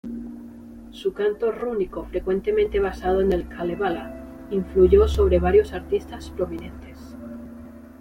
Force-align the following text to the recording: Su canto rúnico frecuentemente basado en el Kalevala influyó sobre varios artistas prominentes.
Su 0.89 1.13
canto 1.13 1.51
rúnico 1.51 2.05
frecuentemente 2.05 2.79
basado 2.79 3.21
en 3.21 3.31
el 3.33 3.47
Kalevala 3.47 4.47
influyó 4.49 5.07
sobre 5.07 5.37
varios 5.37 5.73
artistas 5.73 6.31
prominentes. 6.31 6.97